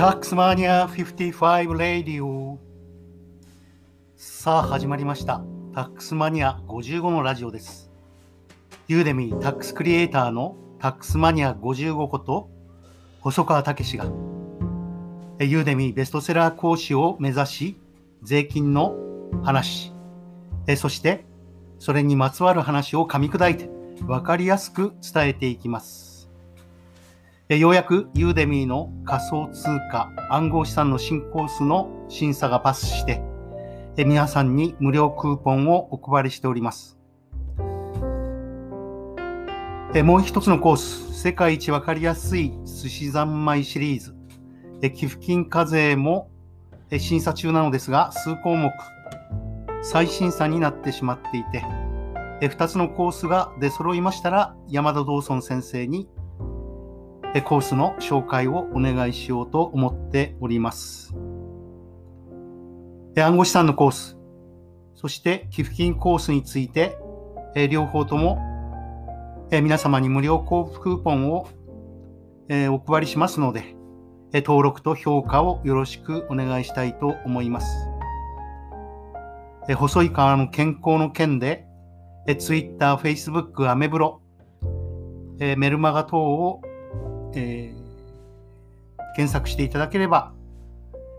[0.00, 2.58] タックスマニア55レディオ
[4.16, 5.42] さあ始まりました。
[5.74, 7.90] タックスマニア55のラジオです。
[8.88, 12.48] ユーデミータックスクリエイターのタックスマニア55こと
[13.20, 14.06] 細川武が
[15.38, 17.80] ユーデミーベストセラー講師を目指し
[18.22, 18.96] 税金の
[19.42, 19.92] 話。
[20.78, 21.26] そして
[21.78, 23.68] それにまつわる話を噛み砕いて
[24.06, 26.09] 分かりやすく伝えていきます。
[27.58, 33.24] ようやくユーデミーの仮想通貨暗号資産の新コースの審査がパスして、
[33.96, 36.96] 皆さんに無料クーポンをお配りしております。
[40.04, 44.14] もう一つのコース、世界一わかりやすい寿司三昧シリーズ、
[44.94, 46.30] 寄付金課税も
[46.98, 48.70] 審査中なのですが、数項目、
[49.82, 51.64] 再審査になってしまっていて、
[52.46, 56.08] 2つのコースが出揃いましたら、山田道尊先生に
[57.44, 61.14] コースの紹介をお願いしようと思っております。
[63.16, 64.18] 暗号資産のコース、
[64.96, 66.98] そして寄付金コースについて、
[67.70, 68.38] 両方とも
[69.50, 71.46] 皆様に無料交付クーポンを
[72.48, 73.76] お配りしますので、
[74.32, 77.88] 登録と評価をよろしくお願いしたいと思います。
[79.76, 81.66] 細い川の健康の件で、
[82.38, 84.20] Twitter、Facebook、アメブロ、
[85.38, 86.60] メルマガ等を
[87.34, 90.32] えー、検索していただければ、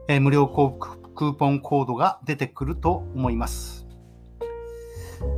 [0.07, 3.87] えー、無料クーポンコードが出てくると思います。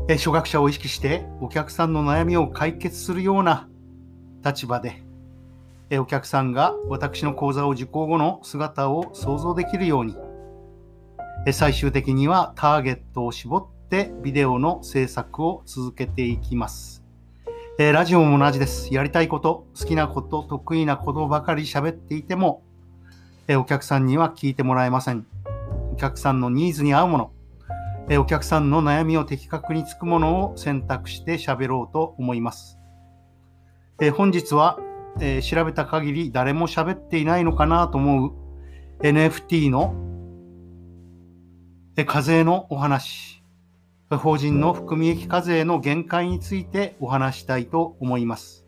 [0.08, 3.68] えー、初学者を意識してお客さんの悩みを解決するような
[4.44, 5.04] 立場で、
[5.90, 10.16] えお客さんが私の講座を受講後の姿を想像できるように、
[11.46, 17.03] え最終的にはターゲットを絞ってビデオの制作を続けていきます。
[17.80, 18.94] えー、ラジオも同じです。
[18.94, 22.62] やりたいこと、好きなこと、得意なことばかり喋っていても、
[23.48, 25.26] えー、お客さんには聞いてもらえません。
[25.92, 27.32] お客さんのニーズに合うもの、
[28.10, 32.78] えー、お客さんの悩みを的確につくものを選択して喋ろうと思います。
[34.00, 34.78] え本日は、
[35.20, 38.34] え調べた限り誰も喋っていないのかなと思う
[39.02, 39.96] NFT の、
[41.96, 43.43] え課税のお話、
[44.10, 48.66] 法人の含み益課税の限界についてお話したいと思います。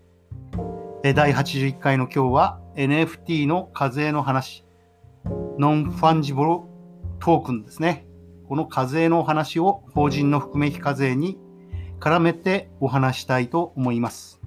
[1.03, 4.66] 第81回の今日は NFT の課税の話、
[5.59, 6.59] ノンファンジブル
[7.19, 8.06] トークンですね。
[8.47, 11.38] この課税の話を法人の含み益課税に
[12.00, 14.40] 絡めてお話したいと思います。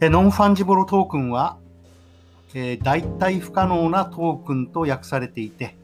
[0.00, 1.58] non-fungible token は、
[2.54, 5.76] えー、代替不可能なトークンと訳されていて、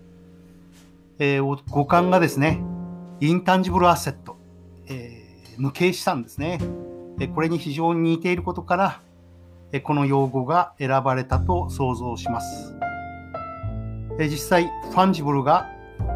[1.18, 2.60] えー、語感がですね、
[3.20, 4.38] intangible asset、
[4.86, 6.60] えー、無形資産ですね。
[7.34, 12.76] これに非常に似ていることから、この用語が選ばれたと想像します。
[14.20, 15.68] 実際、 fungible が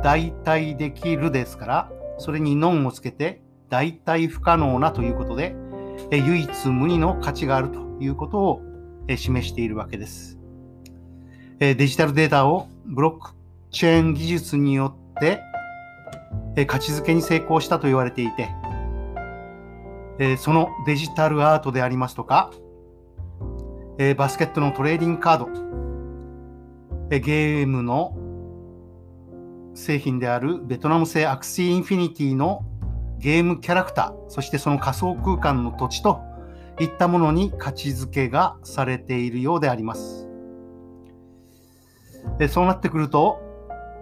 [0.04, 5.56] 代替できるですから、それに non をつけて代替不可能なということで、
[6.12, 8.62] 唯一無二の価値があるということを
[9.16, 10.38] 示しているわけです。
[11.58, 13.32] デジタルデータをブロック
[13.72, 15.40] チェーン技術によって
[16.56, 18.50] え価値づけに成功したと言われていて、
[20.18, 22.50] えそのデジタルアートでありますとか、
[23.98, 25.48] えバスケットのトレーディングカード、
[27.10, 28.16] えゲームの
[29.74, 32.64] 製品であるベトナム製アクシーインフィニティの
[33.18, 36.20] ゲームキャラクター、そしてその仮想空間の土地と
[36.80, 40.28] いったものに価値づけがされているようであります。
[42.48, 43.40] そうなってくると、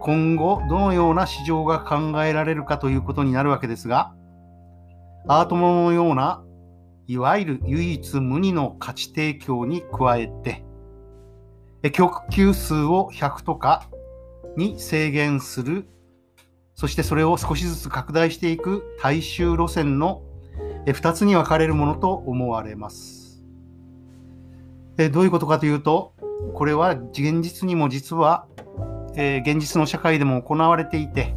[0.00, 4.14] 今後どのような市場が考えられるかということになるわけですが、
[5.28, 6.42] アートモノのような
[7.06, 10.64] いわゆる唯一無二の価値提供に加えて、
[11.92, 13.88] 供給数を100とか
[14.56, 15.86] に制限する、
[16.74, 20.22] そしてそれを少しずつ拡大していく大衆路線の
[20.86, 23.44] 2つに分かれるものと思われます。
[25.12, 26.14] どういうことかというと、
[26.54, 28.46] これは現実にも実は
[29.14, 31.34] えー、現実の社会でも行われていて、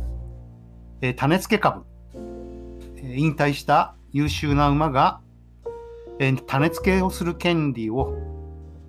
[1.02, 1.84] えー、種付け株、
[2.98, 5.22] え、引退した優秀な馬が、
[6.20, 8.18] え、種付けをする権利を、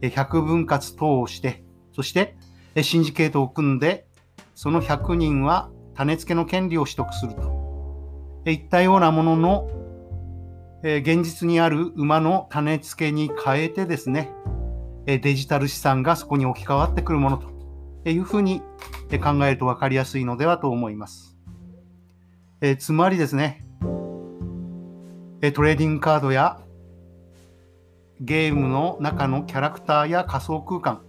[0.01, 2.37] えー、100分割等をして、そして、
[2.75, 4.07] え、シンジケートを組んで、
[4.55, 9.71] その100人は種付けの権利を取得すると、え、いったようなものの、
[10.83, 14.31] え、現実にある馬の種付けに変えてですね、
[15.07, 17.54] デジタル資産がそこに置き換わってくるものと。
[18.11, 18.61] いうふうに
[19.23, 21.37] 考えると分かりやすいのではと思います。
[22.61, 23.65] えつまりですね、
[25.53, 26.61] トレーディングカードや
[28.21, 31.03] ゲームの中のキャラクターや仮想空間、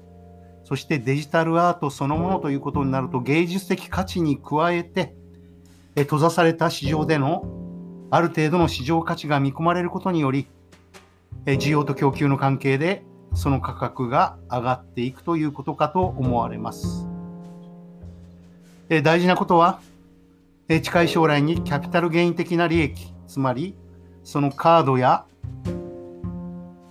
[0.65, 5.15] そしてデジタルアートそのものということになると芸術的価値に加えて
[5.95, 7.45] 閉ざされた市場での
[8.09, 10.47] ある程度の市場価値が見込まれることにより
[11.45, 13.06] 需要と供給の関係で
[13.36, 17.08] その価格が上がっていくということかと思われます。
[19.04, 19.80] 大事なことは
[20.82, 23.76] 近い将来にキャピタルゲイン的な利益つまり
[24.24, 25.26] そのカードや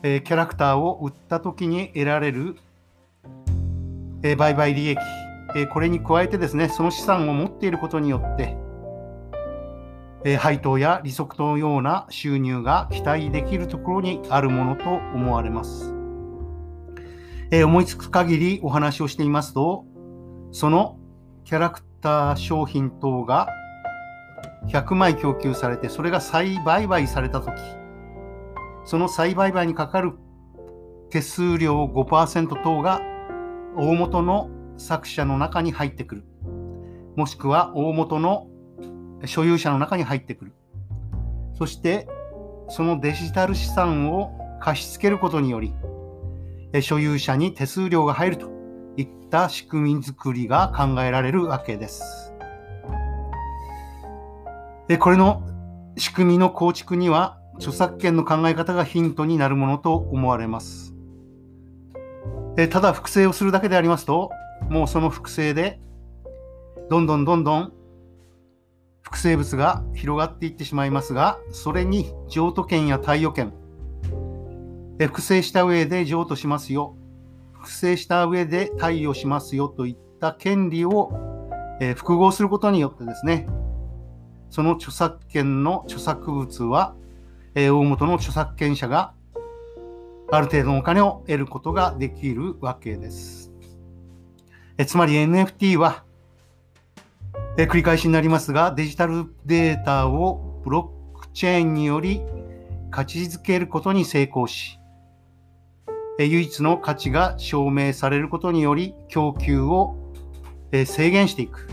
[0.02, 2.56] キャラクターを売った時に得られる
[4.36, 4.98] 売買利益
[5.72, 8.56] これに加えてですねその資産を持っていることによって
[10.36, 15.93] 配当や利息のような収入が期待できるところにあるものと思われます。
[17.58, 19.84] え思いつく限りお話をしていますと、
[20.50, 20.98] その
[21.44, 23.48] キャラクター商品等が
[24.66, 27.52] 100枚供給されて、それが再売買されたとき、
[28.84, 30.14] その再売買にかかる
[31.10, 33.00] 手数料5%等が
[33.76, 36.24] 大元の作者の中に入ってくる。
[37.14, 38.48] もしくは大元の
[39.26, 40.52] 所有者の中に入ってくる。
[41.56, 42.08] そして、
[42.68, 45.72] そのデジタル資産を貸し付けることにより、
[46.82, 48.50] 所有者に手数料が入ると
[48.96, 52.32] いった仕組み作りが考えられるわけです。
[54.88, 55.42] でこれの
[55.96, 60.94] 仕組みの構築には著作権の考え方がヒントになるものと思われます。
[62.70, 64.30] ただ複製をするだけでありますと
[64.70, 65.80] もうその複製で
[66.88, 67.72] どんどんどんどん
[69.02, 73.52] 複製物が広がっていってしまいますがそれに譲渡権や貸与権
[74.98, 76.96] 複製した上で譲渡しますよ
[77.52, 81.12] 複製した上で貸与しますよといった権利を
[81.80, 83.48] え複合することによってですね
[84.54, 86.94] その著作権の著作物は、
[87.56, 89.12] え、大元の著作権者が
[90.30, 93.50] ある程度のお金を得ることができるわけです。
[94.78, 96.04] えつまり NFT は、
[97.56, 102.22] え繰り返しになりますが、デジタルデータをブロックチェーンにより
[102.92, 104.78] 価値づけることに成功し、
[106.18, 109.96] 唯一の価値が証明されることにより供給を、
[110.86, 111.68] 制限していく。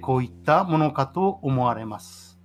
[0.00, 2.38] こういったものかと思われます。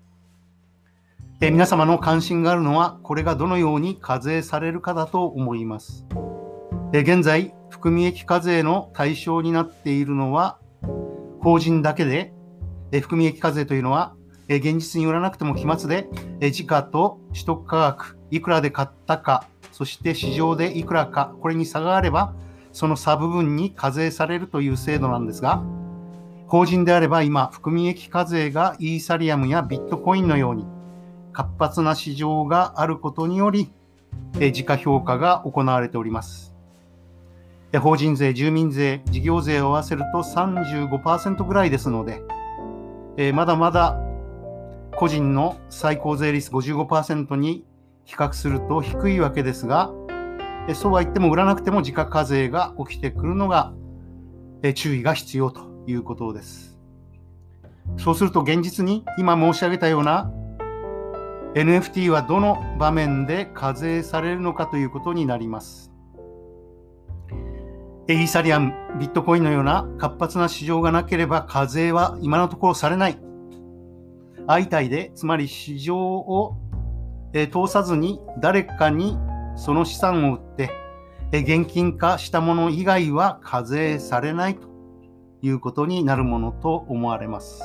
[1.42, 6.06] 皆様の関心があるのは、これがどのように課税されるかだと思います。
[6.92, 10.60] 現在、含み益課税の対象になっているのは、
[11.42, 12.34] 法人だけで、
[13.02, 14.16] 含み益課税というのは、
[14.48, 16.08] 現実によらなくても期末で、
[16.40, 19.46] え時価と取得価格、いくらで買ったか、
[19.76, 22.34] そして市場でいくらか、これに差があれば、
[22.72, 25.66] その差部分に課税されるという制度なんですが、
[26.48, 30.66] 法人であれば今、含み益課税がイーサリアムやビットコインのように
[31.34, 33.70] 活発な市場があることにより、
[34.54, 36.56] 時価評価が行われております。
[37.82, 42.24] 法人税、住民税、事業税を合わせると35%ぐらいですので、
[43.18, 44.00] えまだまだ
[44.96, 47.66] 個人の最高税率55%に
[48.06, 49.92] 比較すると低いわけですが、
[50.74, 53.74] そうは言っても売らなくても時価課税が起きてくるのが
[54.74, 56.80] 注意が必要ということです。
[57.98, 60.32] そうすると現実に今申し上げたような
[61.54, 65.92] NFT はどの場面で課税されるのかということになります。
[68.08, 73.18] エイサリアム、ビットコインのような活発な市場がなければ課税は今のところされない。
[74.48, 76.58] 相対で、つまり市場を
[77.34, 79.18] え通さずに誰かに
[79.56, 80.72] その資産を売って
[81.32, 84.68] え現金化したもの以外は課税されないと
[85.42, 87.62] いうことになるものと思われます。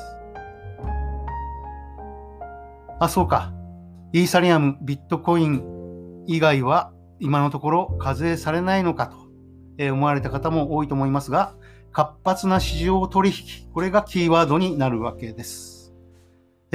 [2.99, 3.53] あ、そうか。
[4.13, 9.07] イーサリアム、ビットコイン以外は今のところ課税されないのか
[9.79, 11.55] と思われた方も多いと思いますが、
[11.93, 15.95] 活発な市場取引、これがキーワードになるわけです。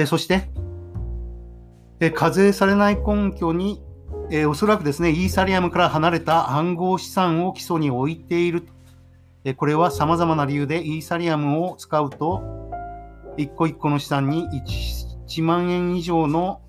[0.06, 0.50] そして、
[2.14, 3.82] 課税されない根拠に、
[4.30, 9.54] えおそらくですね、イーサリアムから離れた暗号資産を基礎に置いていると。
[9.56, 12.42] これは様々な理由でイーサリアムを使うと、
[13.36, 16.60] 一個一個の資産に 1, 1万円以上の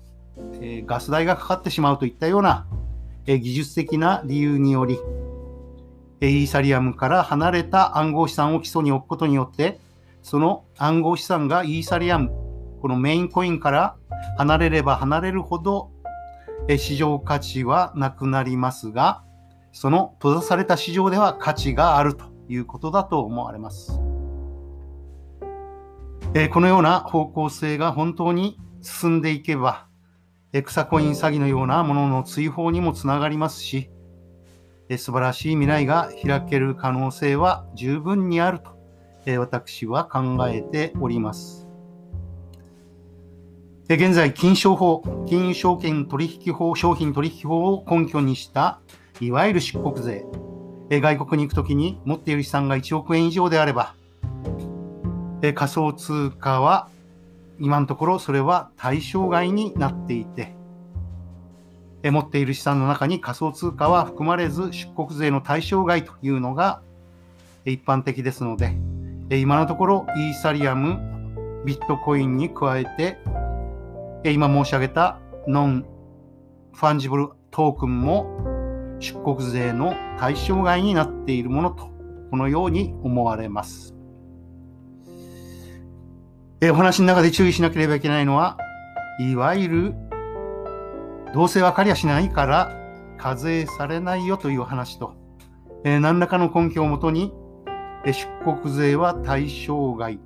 [0.60, 2.66] えガス代がかかってしまうといったような
[3.28, 4.98] え技術的な理由により、
[6.20, 9.78] えイーサリアムから離れた暗号資産を基礎に置くことによって、
[10.22, 12.30] その暗号資産がイーサリアム、
[12.80, 13.96] このメインコインから
[14.36, 15.90] 離れれば離れるほど
[16.68, 19.22] 市場価値はなくなりますが、
[19.72, 24.00] その閉ざされた市場では価値があるということだと思われます。
[26.34, 29.86] えこのような方向性が本当に進んでいけば、
[30.52, 33.90] エクサコイン詐欺のようなものの追放にもつながりますし、
[34.96, 38.78] 素晴らしい未来が開ける可能性は十分にあると
[39.38, 41.67] 私は考えております。
[43.90, 48.80] 現在、金商法、金融証券取引法、商品取引法を根拠にした、
[49.18, 50.26] いわゆる出国税。
[50.90, 53.94] 外国に行くときに持っている資産が1億円以上であれば、
[55.54, 56.90] 仮想通貨は
[57.58, 60.54] 今のところそれは対象外になっていて、
[62.04, 66.82] 持っている資産の中に仮想通貨は含まれず出国税の対象外というのが
[67.64, 68.76] 一般的ですので、
[69.38, 73.16] 今のところイーサリアム、ビットコインに加えて、
[74.24, 78.26] 今申し上げた non-fungible token も
[79.00, 81.90] 出国税の対象外になっているものと、
[82.30, 83.94] このように思われます。
[86.62, 88.58] お話の中で注意しなければいけないのは、
[89.20, 89.94] いわゆる
[91.32, 92.76] どうせ分かりゃしないから
[93.16, 95.14] 課税されないよという話と、
[95.84, 97.32] えー、何らかの根拠をもとに、
[98.04, 100.20] え出国税は対象外、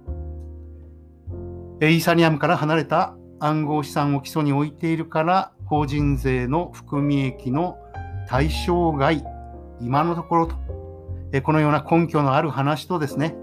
[1.80, 7.76] えイーサリアムから離れた暗号資産を基礎に置いているから法人税の含み益の
[8.28, 9.24] 対象外、
[9.80, 10.54] 今のところと、
[11.32, 13.34] えこのような根拠のある話とですね、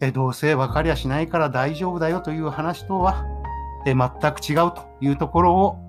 [0.00, 3.24] えどうせ分かりゃしないから大丈夫だよという話とは、
[3.86, 5.88] え全く違うというところを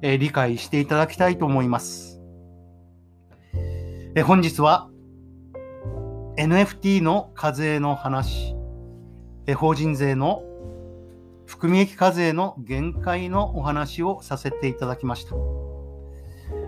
[0.00, 2.20] え理解していただきたいと思います。
[4.14, 4.88] え本日は
[6.38, 8.56] NFT の課税の話、
[9.46, 10.42] え法人税の
[11.56, 15.34] 含み益課税の限界のお話をさせていただきました。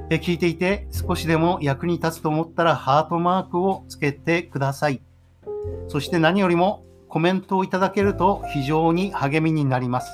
[0.08, 5.02] え聞いていて少しでも役に立つと思ったらハートマークをつけてください。
[5.88, 10.10] そして何よりもコメントをいただけると非常に励みになります。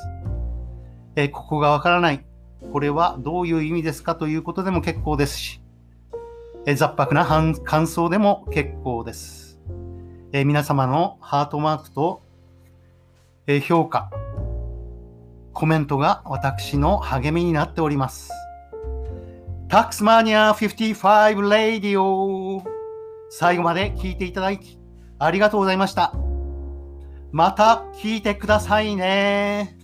[1.15, 2.27] えここがわからない、
[2.73, 5.63] これはどういう意味ですかということでも結構ですし、
[6.67, 9.61] え雑白な感想でも結構です。
[10.33, 12.23] え皆様のハートマークと、
[13.47, 14.11] え評価、
[15.55, 18.31] コメントが私の励みになっております。
[19.69, 22.63] タックスマニア55レディオ
[23.31, 24.79] 最後まで聞いていただき
[25.19, 26.13] ありがとうございました。
[27.33, 29.84] また聞いてくださいね。